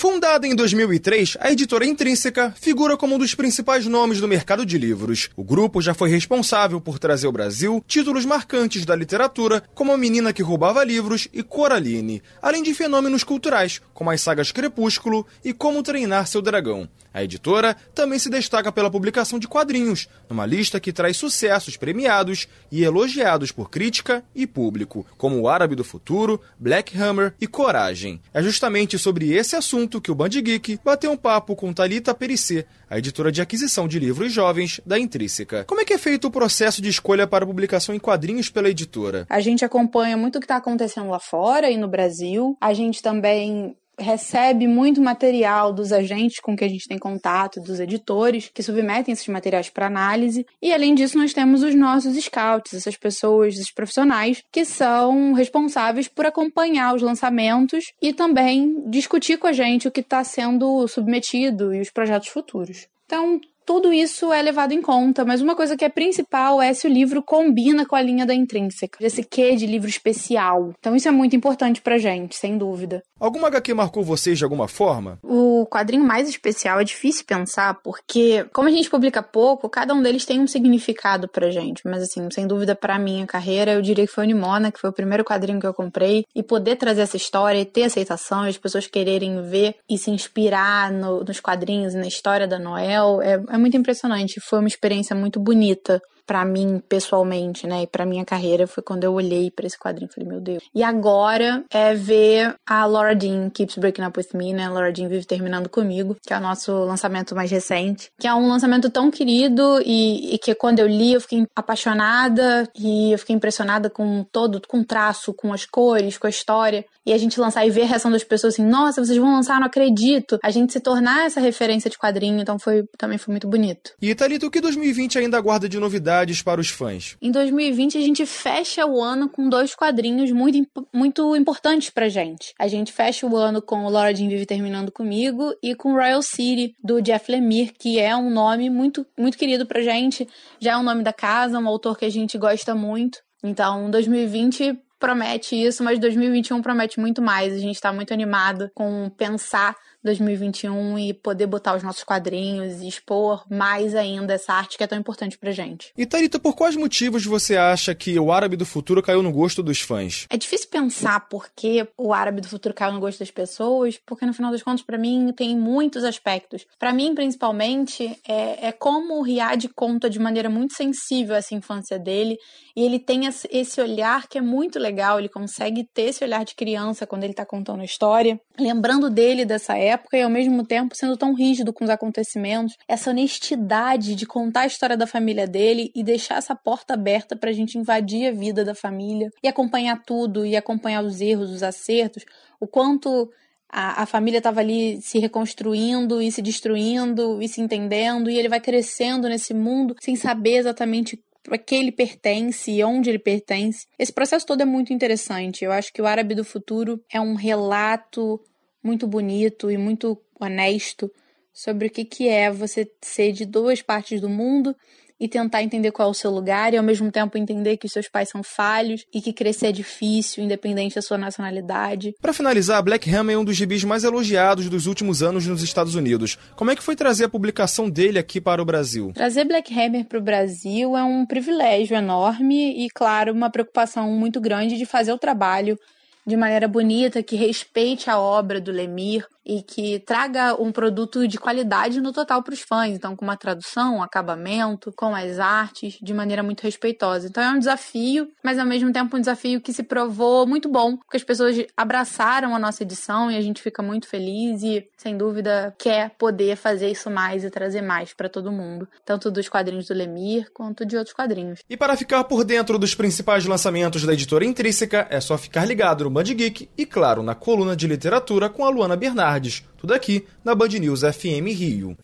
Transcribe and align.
Fundada 0.00 0.46
em 0.46 0.54
2003, 0.54 1.36
a 1.38 1.52
editora 1.52 1.84
Intrínseca 1.84 2.54
figura 2.58 2.96
como 2.96 3.16
um 3.16 3.18
dos 3.18 3.34
principais 3.34 3.84
nomes 3.84 4.18
do 4.18 4.26
mercado 4.26 4.64
de 4.64 4.78
livros. 4.78 5.28
O 5.36 5.44
grupo 5.44 5.82
já 5.82 5.92
foi 5.92 6.08
responsável 6.08 6.80
por 6.80 6.98
trazer 6.98 7.26
ao 7.26 7.32
Brasil 7.34 7.84
títulos 7.86 8.24
marcantes 8.24 8.86
da 8.86 8.96
literatura, 8.96 9.62
como 9.74 9.92
A 9.92 9.98
Menina 9.98 10.32
que 10.32 10.42
Roubava 10.42 10.82
Livros 10.82 11.28
e 11.34 11.42
Coraline, 11.42 12.22
além 12.40 12.62
de 12.62 12.72
fenômenos 12.72 13.22
culturais, 13.22 13.82
como 13.92 14.10
as 14.10 14.22
sagas 14.22 14.50
Crepúsculo 14.50 15.26
e 15.44 15.52
Como 15.52 15.82
Treinar 15.82 16.26
Seu 16.26 16.40
Dragão. 16.40 16.88
A 17.12 17.24
editora 17.24 17.76
também 17.94 18.18
se 18.18 18.30
destaca 18.30 18.70
pela 18.70 18.90
publicação 18.90 19.38
de 19.38 19.48
quadrinhos, 19.48 20.08
numa 20.28 20.46
lista 20.46 20.78
que 20.78 20.92
traz 20.92 21.16
sucessos 21.16 21.76
premiados 21.76 22.46
e 22.70 22.84
elogiados 22.84 23.50
por 23.50 23.68
crítica 23.68 24.24
e 24.34 24.46
público, 24.46 25.04
como 25.18 25.40
O 25.40 25.48
Árabe 25.48 25.74
do 25.74 25.82
Futuro, 25.82 26.40
Black 26.58 26.96
Hammer 26.96 27.34
e 27.40 27.48
Coragem. 27.48 28.20
É 28.32 28.40
justamente 28.40 28.96
sobre 28.96 29.32
esse 29.32 29.56
assunto 29.56 29.89
que 29.98 30.10
o 30.10 30.14
Band 30.14 30.28
Geek 30.28 30.78
bateu 30.84 31.10
um 31.10 31.16
papo 31.16 31.56
com 31.56 31.72
Talita 31.72 32.14
Perissé, 32.14 32.66
a 32.90 32.98
editora 32.98 33.32
de 33.32 33.40
aquisição 33.40 33.88
de 33.88 33.98
livros 33.98 34.30
jovens 34.30 34.78
da 34.84 34.98
Intrínseca. 34.98 35.64
Como 35.64 35.80
é 35.80 35.84
que 35.86 35.94
é 35.94 35.98
feito 35.98 36.28
o 36.28 36.30
processo 36.30 36.82
de 36.82 36.90
escolha 36.90 37.26
para 37.26 37.46
publicação 37.46 37.94
em 37.94 37.98
quadrinhos 37.98 38.50
pela 38.50 38.68
editora? 38.68 39.26
A 39.30 39.40
gente 39.40 39.64
acompanha 39.64 40.18
muito 40.18 40.36
o 40.36 40.40
que 40.40 40.44
está 40.44 40.56
acontecendo 40.56 41.08
lá 41.08 41.18
fora 41.18 41.70
e 41.70 41.78
no 41.78 41.88
Brasil. 41.88 42.58
A 42.60 42.74
gente 42.74 43.02
também 43.02 43.74
recebe 44.00 44.66
muito 44.66 45.00
material 45.00 45.72
dos 45.72 45.92
agentes 45.92 46.40
com 46.40 46.56
que 46.56 46.64
a 46.64 46.68
gente 46.68 46.88
tem 46.88 46.98
contato, 46.98 47.60
dos 47.60 47.78
editores, 47.78 48.50
que 48.52 48.62
submetem 48.62 49.12
esses 49.12 49.28
materiais 49.28 49.68
para 49.68 49.86
análise. 49.86 50.46
E 50.60 50.72
além 50.72 50.94
disso, 50.94 51.18
nós 51.18 51.32
temos 51.32 51.62
os 51.62 51.74
nossos 51.74 52.16
scouts, 52.16 52.74
essas 52.74 52.96
pessoas, 52.96 53.54
esses 53.54 53.72
profissionais, 53.72 54.42
que 54.50 54.64
são 54.64 55.32
responsáveis 55.32 56.08
por 56.08 56.26
acompanhar 56.26 56.94
os 56.94 57.02
lançamentos 57.02 57.92
e 58.00 58.12
também 58.12 58.82
discutir 58.88 59.38
com 59.38 59.46
a 59.46 59.52
gente 59.52 59.86
o 59.86 59.90
que 59.90 60.00
está 60.00 60.24
sendo 60.24 60.86
submetido 60.88 61.74
e 61.74 61.80
os 61.80 61.90
projetos 61.90 62.28
futuros. 62.28 62.88
Então, 63.06 63.40
tudo 63.70 63.92
isso 63.92 64.32
é 64.32 64.42
levado 64.42 64.72
em 64.72 64.82
conta, 64.82 65.24
mas 65.24 65.40
uma 65.40 65.54
coisa 65.54 65.76
que 65.76 65.84
é 65.84 65.88
principal 65.88 66.60
é 66.60 66.72
se 66.72 66.88
o 66.88 66.90
livro 66.90 67.22
combina 67.22 67.86
com 67.86 67.94
a 67.94 68.02
linha 68.02 68.26
da 68.26 68.34
intrínseca, 68.34 68.98
esse 69.00 69.22
quê 69.22 69.54
de 69.54 69.64
livro 69.64 69.88
especial. 69.88 70.72
Então 70.78 70.96
isso 70.96 71.06
é 71.06 71.12
muito 71.12 71.36
importante 71.36 71.80
pra 71.80 71.96
gente, 71.96 72.34
sem 72.34 72.58
dúvida. 72.58 73.00
Alguma 73.20 73.48
HQ 73.48 73.74
marcou 73.74 74.02
vocês 74.02 74.38
de 74.38 74.44
alguma 74.44 74.66
forma? 74.66 75.18
O 75.22 75.66
quadrinho 75.66 76.02
mais 76.02 76.26
especial 76.26 76.80
é 76.80 76.84
difícil 76.84 77.26
pensar, 77.26 77.74
porque 77.84 78.46
como 78.50 78.66
a 78.66 78.72
gente 78.72 78.88
publica 78.88 79.22
pouco, 79.22 79.68
cada 79.68 79.92
um 79.92 80.02
deles 80.02 80.24
tem 80.24 80.40
um 80.40 80.46
significado 80.46 81.28
pra 81.28 81.50
gente, 81.50 81.82
mas 81.84 82.02
assim, 82.02 82.26
sem 82.30 82.46
dúvida 82.46 82.74
pra 82.74 82.98
minha 82.98 83.26
carreira, 83.26 83.72
eu 83.72 83.82
diria 83.82 84.06
que 84.06 84.12
foi 84.12 84.24
o 84.24 84.26
Nimona, 84.26 84.72
que 84.72 84.80
foi 84.80 84.88
o 84.88 84.92
primeiro 84.92 85.22
quadrinho 85.22 85.60
que 85.60 85.66
eu 85.66 85.74
comprei, 85.74 86.24
e 86.34 86.42
poder 86.42 86.76
trazer 86.76 87.02
essa 87.02 87.18
história 87.18 87.60
e 87.60 87.66
ter 87.66 87.82
aceitação, 87.82 88.46
e 88.46 88.48
as 88.48 88.56
pessoas 88.56 88.86
quererem 88.86 89.42
ver 89.42 89.76
e 89.88 89.98
se 89.98 90.10
inspirar 90.10 90.90
no, 90.90 91.22
nos 91.22 91.40
quadrinhos 91.40 91.92
e 91.92 91.98
na 91.98 92.06
história 92.06 92.48
da 92.48 92.58
Noel, 92.58 93.20
é, 93.20 93.32
é 93.32 93.58
muito 93.58 93.76
impressionante. 93.76 94.40
Foi 94.40 94.60
uma 94.60 94.68
experiência 94.68 95.14
muito 95.14 95.38
bonita 95.38 96.00
para 96.30 96.44
mim 96.44 96.80
pessoalmente, 96.88 97.66
né, 97.66 97.82
e 97.82 97.86
para 97.88 98.06
minha 98.06 98.24
carreira 98.24 98.64
foi 98.64 98.84
quando 98.84 99.02
eu 99.02 99.12
olhei 99.12 99.50
para 99.50 99.66
esse 99.66 99.76
quadrinho 99.76 100.08
falei, 100.14 100.28
meu 100.28 100.40
Deus. 100.40 100.62
E 100.72 100.80
agora 100.80 101.64
é 101.68 101.92
ver 101.92 102.54
a 102.64 102.86
Laura 102.86 103.18
Jean 103.20 103.50
Keeps 103.50 103.78
Breaking 103.78 104.04
Up 104.04 104.16
With 104.16 104.28
Me, 104.38 104.52
né, 104.52 104.68
Laura 104.68 104.94
Jean 104.94 105.08
vive 105.08 105.26
terminando 105.26 105.68
comigo, 105.68 106.16
que 106.24 106.32
é 106.32 106.36
o 106.36 106.40
nosso 106.40 106.72
lançamento 106.84 107.34
mais 107.34 107.50
recente, 107.50 108.10
que 108.16 108.28
é 108.28 108.32
um 108.32 108.48
lançamento 108.48 108.88
tão 108.90 109.10
querido 109.10 109.82
e, 109.84 110.36
e 110.36 110.38
que 110.38 110.54
quando 110.54 110.78
eu 110.78 110.86
li 110.86 111.14
eu 111.14 111.20
fiquei 111.20 111.44
apaixonada 111.56 112.62
e 112.78 113.10
eu 113.10 113.18
fiquei 113.18 113.34
impressionada 113.34 113.90
com 113.90 114.24
todo, 114.30 114.62
com 114.68 114.82
o 114.82 114.84
traço, 114.84 115.34
com 115.34 115.52
as 115.52 115.66
cores, 115.66 116.16
com 116.16 116.28
a 116.28 116.30
história. 116.30 116.84
E 117.04 117.12
a 117.12 117.18
gente 117.18 117.40
lançar 117.40 117.66
e 117.66 117.70
ver 117.70 117.82
a 117.82 117.86
reação 117.86 118.10
das 118.10 118.22
pessoas 118.22 118.54
assim, 118.54 118.64
nossa, 118.64 119.04
vocês 119.04 119.18
vão 119.18 119.32
lançar, 119.32 119.58
não 119.58 119.66
acredito. 119.66 120.38
A 120.44 120.50
gente 120.50 120.72
se 120.72 120.78
tornar 120.78 121.26
essa 121.26 121.40
referência 121.40 121.90
de 121.90 121.98
quadrinho, 121.98 122.38
então 122.38 122.58
foi 122.58 122.84
também 122.96 123.18
foi 123.18 123.32
muito 123.32 123.48
bonito. 123.48 123.92
E 124.00 124.14
Thalita, 124.14 124.46
o 124.46 124.50
que 124.50 124.60
2020 124.60 125.18
ainda 125.18 125.36
aguarda 125.36 125.68
de 125.68 125.80
novidade 125.80 126.19
novidades 126.20 126.42
para 126.42 126.60
os 126.60 126.68
fãs? 126.68 127.16
Em 127.20 127.30
2020 127.30 127.98
a 127.98 128.00
gente 128.00 128.26
fecha 128.26 128.86
o 128.86 129.02
ano 129.02 129.28
com 129.28 129.48
dois 129.48 129.74
quadrinhos 129.74 130.30
muito, 130.30 130.66
muito 130.92 131.36
importantes 131.36 131.90
pra 131.90 132.08
gente. 132.08 132.54
A 132.58 132.68
gente 132.68 132.92
fecha 132.92 133.26
o 133.26 133.36
ano 133.36 133.62
com 133.62 133.88
Laura 133.88 134.14
Jean 134.14 134.28
Vive 134.28 134.46
Terminando 134.46 134.92
Comigo 134.92 135.54
e 135.62 135.74
com 135.74 135.92
Royal 135.92 136.22
City, 136.22 136.74
do 136.82 137.00
Jeff 137.00 137.30
Lemire, 137.30 137.72
que 137.72 137.98
é 137.98 138.14
um 138.14 138.30
nome 138.30 138.68
muito, 138.70 139.06
muito 139.18 139.38
querido 139.38 139.66
pra 139.66 139.82
gente. 139.82 140.28
Já 140.58 140.72
é 140.72 140.76
um 140.76 140.82
nome 140.82 141.02
da 141.02 141.12
casa, 141.12 141.58
um 141.58 141.68
autor 141.68 141.98
que 141.98 142.04
a 142.04 142.10
gente 142.10 142.36
gosta 142.38 142.74
muito. 142.74 143.18
Então, 143.42 143.90
2020 143.90 144.78
promete 145.00 145.56
isso, 145.56 145.82
mas 145.82 145.98
2021 145.98 146.60
promete 146.60 147.00
muito 147.00 147.22
mais. 147.22 147.54
A 147.54 147.58
gente 147.58 147.74
está 147.74 147.92
muito 147.92 148.12
animado 148.12 148.70
com 148.74 149.10
pensar 149.16 149.74
2021 150.02 150.98
e 150.98 151.14
poder 151.14 151.46
botar 151.46 151.76
os 151.76 151.82
nossos 151.82 152.04
quadrinhos 152.04 152.80
e 152.80 152.88
expor 152.88 153.44
mais 153.50 153.94
ainda 153.94 154.34
essa 154.34 154.52
arte 154.52 154.78
que 154.78 154.84
é 154.84 154.86
tão 154.86 154.98
importante 154.98 155.36
pra 155.38 155.50
gente. 155.50 155.92
E 155.96 156.06
Tarita, 156.06 156.38
por 156.38 156.54
quais 156.54 156.76
motivos 156.76 157.24
você 157.24 157.56
acha 157.56 157.94
que 157.94 158.18
o 158.18 158.32
Árabe 158.32 158.56
do 158.56 158.64
Futuro 158.64 159.02
caiu 159.02 159.22
no 159.22 159.32
gosto 159.32 159.62
dos 159.62 159.80
fãs? 159.80 160.26
É 160.30 160.36
difícil 160.36 160.68
pensar 160.70 161.28
por 161.28 161.48
que 161.54 161.86
o 161.96 162.12
Árabe 162.12 162.40
do 162.40 162.48
Futuro 162.48 162.74
caiu 162.74 162.92
no 162.92 163.00
gosto 163.00 163.18
das 163.18 163.30
pessoas, 163.30 163.98
porque 164.06 164.24
no 164.24 164.32
final 164.32 164.50
das 164.50 164.62
contas, 164.62 164.82
para 164.82 164.98
mim, 164.98 165.32
tem 165.36 165.56
muitos 165.56 166.04
aspectos. 166.04 166.66
Para 166.78 166.92
mim, 166.92 167.14
principalmente, 167.14 168.18
é, 168.26 168.68
é 168.68 168.72
como 168.72 169.18
o 169.18 169.22
Riad 169.22 169.68
conta 169.74 170.08
de 170.08 170.18
maneira 170.18 170.48
muito 170.48 170.74
sensível 170.74 171.34
essa 171.34 171.54
infância 171.54 171.98
dele 171.98 172.38
e 172.74 172.82
ele 172.84 172.98
tem 172.98 173.22
esse 173.26 173.80
olhar 173.80 174.26
que 174.28 174.38
é 174.38 174.40
muito 174.40 174.78
legal, 174.78 174.89
ele 175.18 175.28
consegue 175.28 175.88
ter 175.92 176.04
esse 176.04 176.24
olhar 176.24 176.44
de 176.44 176.54
criança 176.54 177.06
quando 177.06 177.24
ele 177.24 177.34
tá 177.34 177.44
contando 177.46 177.80
a 177.80 177.84
história, 177.84 178.40
lembrando 178.58 179.08
dele 179.10 179.44
dessa 179.44 179.76
época 179.76 180.00
época 180.00 180.16
e 180.16 180.22
ao 180.22 180.30
mesmo 180.30 180.64
tempo 180.64 180.96
sendo 180.96 181.16
tão 181.16 181.34
rígido 181.34 181.72
com 181.72 181.84
os 181.84 181.90
acontecimentos, 181.90 182.76
essa 182.88 183.10
honestidade 183.10 184.14
de 184.14 184.26
contar 184.26 184.62
a 184.62 184.66
história 184.66 184.96
da 184.96 185.06
família 185.06 185.46
dele 185.46 185.90
e 185.94 186.02
deixar 186.02 186.36
essa 186.38 186.54
porta 186.54 186.94
aberta 186.94 187.36
para 187.36 187.50
a 187.50 187.52
gente 187.52 187.78
invadir 187.78 188.28
a 188.28 188.32
vida 188.32 188.64
da 188.64 188.74
família 188.74 189.30
e 189.42 189.48
acompanhar 189.48 190.02
tudo 190.04 190.44
e 190.44 190.56
acompanhar 190.56 191.04
os 191.04 191.20
erros, 191.20 191.50
os 191.50 191.62
acertos, 191.62 192.24
o 192.58 192.66
quanto 192.66 193.30
a, 193.68 194.02
a 194.02 194.06
família 194.06 194.38
estava 194.38 194.60
ali 194.60 195.00
se 195.00 195.18
reconstruindo 195.18 196.20
e 196.20 196.32
se 196.32 196.42
destruindo 196.42 197.40
e 197.40 197.48
se 197.48 197.60
entendendo, 197.60 198.28
e 198.28 198.36
ele 198.36 198.48
vai 198.48 198.60
crescendo 198.60 199.28
nesse 199.28 199.54
mundo 199.54 199.94
sem 200.00 200.16
saber 200.16 200.56
exatamente 200.56 201.22
a 201.54 201.58
que 201.58 201.74
ele 201.74 201.92
pertence 201.92 202.70
e 202.70 202.82
onde 202.84 203.10
ele 203.10 203.18
pertence. 203.18 203.86
Esse 203.98 204.12
processo 204.12 204.46
todo 204.46 204.60
é 204.60 204.64
muito 204.64 204.92
interessante. 204.92 205.64
Eu 205.64 205.72
acho 205.72 205.92
que 205.92 206.02
o 206.02 206.06
Árabe 206.06 206.34
do 206.34 206.44
Futuro 206.44 207.02
é 207.10 207.20
um 207.20 207.34
relato 207.34 208.40
muito 208.82 209.06
bonito 209.06 209.70
e 209.70 209.76
muito 209.76 210.20
honesto 210.38 211.10
sobre 211.52 211.88
o 211.88 211.90
que, 211.90 212.04
que 212.04 212.28
é 212.28 212.50
você 212.50 212.90
ser 213.02 213.32
de 213.32 213.44
duas 213.44 213.82
partes 213.82 214.20
do 214.20 214.28
mundo 214.28 214.74
e 215.20 215.28
tentar 215.28 215.62
entender 215.62 215.92
qual 215.92 216.08
é 216.08 216.10
o 216.10 216.14
seu 216.14 216.30
lugar 216.30 216.72
e 216.72 216.78
ao 216.78 216.82
mesmo 216.82 217.12
tempo 217.12 217.36
entender 217.36 217.76
que 217.76 217.86
os 217.86 217.92
seus 217.92 218.08
pais 218.08 218.30
são 218.30 218.42
falhos 218.42 219.04
e 219.12 219.20
que 219.20 219.32
crescer 219.32 219.66
é 219.66 219.72
difícil, 219.72 220.42
independente 220.42 220.94
da 220.94 221.02
sua 221.02 221.18
nacionalidade. 221.18 222.14
Para 222.20 222.32
finalizar, 222.32 222.82
Black 222.82 223.14
Hammer 223.14 223.36
é 223.36 223.38
um 223.38 223.44
dos 223.44 223.56
gibis 223.56 223.84
mais 223.84 224.02
elogiados 224.02 224.68
dos 224.70 224.86
últimos 224.86 225.22
anos 225.22 225.46
nos 225.46 225.62
Estados 225.62 225.94
Unidos. 225.94 226.38
Como 226.56 226.70
é 226.70 226.76
que 226.76 226.82
foi 226.82 226.96
trazer 226.96 227.24
a 227.24 227.28
publicação 227.28 227.90
dele 227.90 228.18
aqui 228.18 228.40
para 228.40 228.62
o 228.62 228.64
Brasil? 228.64 229.12
Trazer 229.14 229.44
Black 229.44 229.72
Hammer 229.78 230.06
para 230.06 230.18
o 230.18 230.22
Brasil 230.22 230.96
é 230.96 231.02
um 231.02 231.26
privilégio 231.26 231.96
enorme 231.96 232.84
e, 232.84 232.88
claro, 232.88 233.32
uma 233.32 233.50
preocupação 233.50 234.10
muito 234.12 234.40
grande 234.40 234.78
de 234.78 234.86
fazer 234.86 235.12
o 235.12 235.18
trabalho 235.18 235.78
de 236.26 236.36
maneira 236.36 236.68
bonita, 236.68 237.22
que 237.22 237.36
respeite 237.36 238.10
a 238.10 238.18
obra 238.18 238.60
do 238.60 238.70
Lemir 238.70 239.26
e 239.44 239.62
que 239.62 239.98
traga 240.00 240.54
um 240.60 240.70
produto 240.70 241.26
de 241.26 241.38
qualidade 241.38 242.00
no 242.00 242.12
total 242.12 242.42
para 242.42 242.54
os 242.54 242.60
fãs. 242.60 242.90
Então, 242.90 243.16
com 243.16 243.24
uma 243.24 243.36
tradução, 243.36 243.96
um 243.96 244.02
acabamento, 244.02 244.92
com 244.92 245.14
as 245.14 245.38
artes, 245.38 245.98
de 246.00 246.12
maneira 246.12 246.42
muito 246.42 246.62
respeitosa. 246.62 247.26
Então, 247.26 247.42
é 247.42 247.50
um 247.50 247.58
desafio, 247.58 248.28
mas 248.44 248.58
ao 248.58 248.66
mesmo 248.66 248.92
tempo 248.92 249.16
um 249.16 249.20
desafio 249.20 249.60
que 249.60 249.72
se 249.72 249.82
provou 249.82 250.46
muito 250.46 250.68
bom, 250.68 250.96
porque 250.96 251.16
as 251.16 251.24
pessoas 251.24 251.56
abraçaram 251.76 252.54
a 252.54 252.58
nossa 252.58 252.82
edição 252.82 253.30
e 253.30 253.36
a 253.36 253.40
gente 253.40 253.62
fica 253.62 253.82
muito 253.82 254.06
feliz 254.06 254.62
e, 254.62 254.86
sem 254.96 255.16
dúvida, 255.16 255.74
quer 255.78 256.10
poder 256.18 256.56
fazer 256.56 256.90
isso 256.90 257.10
mais 257.10 257.42
e 257.42 257.50
trazer 257.50 257.82
mais 257.82 258.12
para 258.12 258.28
todo 258.28 258.52
mundo, 258.52 258.86
tanto 259.04 259.30
dos 259.30 259.48
quadrinhos 259.48 259.86
do 259.86 259.94
Lemir 259.94 260.50
quanto 260.52 260.84
de 260.84 260.96
outros 260.96 261.14
quadrinhos. 261.14 261.60
E 261.68 261.76
para 261.76 261.96
ficar 261.96 262.24
por 262.24 262.44
dentro 262.44 262.78
dos 262.78 262.94
principais 262.94 263.46
lançamentos 263.46 264.04
da 264.04 264.12
editora 264.12 264.44
Intrínseca, 264.44 265.06
é 265.10 265.20
só 265.20 265.38
ficar 265.38 265.64
ligado 265.64 266.09
no 266.10 266.14
Band 266.14 266.24
Geek 266.24 266.68
e, 266.76 266.84
claro, 266.84 267.22
na 267.22 267.36
coluna 267.36 267.76
de 267.76 267.86
literatura 267.86 268.50
com 268.50 268.64
a 268.64 268.68
Luana 268.68 268.96
Bernardes 268.96 269.62
tudo 269.78 269.94
aqui 269.94 270.26
na 270.44 270.54
Band 270.54 270.68
News 270.68 271.02
FM 271.02 271.46
Rio. 271.56 271.96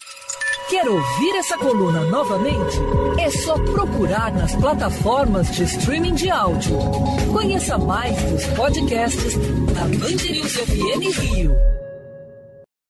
Quer 0.70 0.88
ouvir 0.88 1.37
essa 1.37 1.58
coluna 1.58 2.00
novamente? 2.06 2.76
É 3.20 3.31
só 3.31 3.55
procurar 3.55 4.32
nas 4.32 4.55
plataformas 4.56 5.50
de 5.55 5.64
streaming 5.64 6.14
de 6.14 6.31
áudio. 6.31 6.76
Conheça 7.32 7.76
mais 7.79 8.17
dos 8.25 8.47
podcasts 8.47 9.37
da 9.75 9.82
Band 9.82 10.32
News 10.32 10.52
FM 10.52 11.20
Rio. 11.20 11.75